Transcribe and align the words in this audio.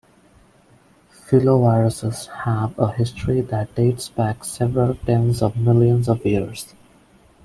Filoviruses 1.25 2.25
have 2.45 2.79
a 2.79 2.91
history 2.91 3.39
that 3.41 3.75
dates 3.75 4.09
back 4.09 4.43
several 4.43 4.95
tens 4.95 5.43
of 5.43 5.55
million 5.55 6.03
of 6.09 6.25
years. 6.25 6.73